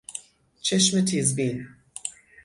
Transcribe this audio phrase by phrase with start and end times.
[0.61, 1.67] چشم تیزبین